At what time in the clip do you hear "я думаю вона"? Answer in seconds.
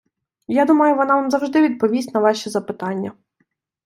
0.55-1.15